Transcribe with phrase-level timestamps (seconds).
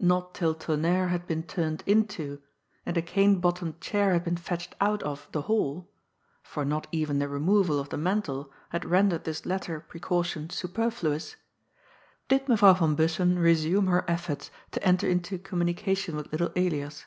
[0.00, 2.42] Not till Tonnerre had been turned into—
[2.84, 5.88] ^and a cane bottomed chair had been fetched out of— the hall
[6.42, 11.36] (for not even the removal of the mantle had rendered this latter pre caution superfluous)
[12.26, 17.04] did Mevrouw van Bussen resume her efforts to enter into communication with little Elias.